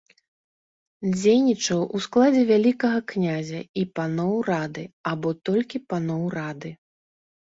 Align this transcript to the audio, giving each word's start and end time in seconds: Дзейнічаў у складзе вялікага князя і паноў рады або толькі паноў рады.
Дзейнічаў 1.15 1.81
у 1.97 2.01
складзе 2.05 2.41
вялікага 2.51 2.99
князя 3.13 3.59
і 3.81 3.85
паноў 3.99 4.33
рады 4.49 4.85
або 5.11 5.29
толькі 5.51 5.77
паноў 5.93 6.23
рады. 6.39 6.71